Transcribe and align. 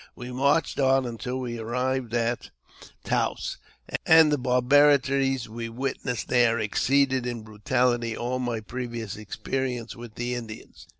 We 0.15 0.31
marched 0.31 0.79
on 0.79 1.05
until 1.05 1.39
we 1.39 1.59
arrived 1.59 2.15
at 2.15 2.49
Taos, 3.03 3.59
and 4.03 4.31
the 4.31 4.39
barbarities 4.39 5.47
we 5.47 5.69
witnessed 5.69 6.27
there 6.27 6.59
ex 6.59 6.83
ceeded 6.87 7.27
in 7.27 7.43
brutality 7.43 8.17
all 8.17 8.39
my 8.39 8.61
previous 8.61 9.15
experience 9.15 9.95
with 9.95 10.15
the 10.15 10.33
Indians. 10.33 10.87